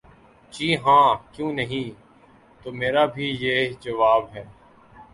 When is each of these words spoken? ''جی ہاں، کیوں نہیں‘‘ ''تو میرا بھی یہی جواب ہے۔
''جی 0.51 0.69
ہاں، 0.83 1.09
کیوں 1.33 1.51
نہیں‘‘ 1.53 1.89
''تو 2.59 2.67
میرا 2.71 3.03
بھی 3.05 3.27
یہی 3.41 3.73
جواب 3.81 4.23
ہے۔ 4.35 4.43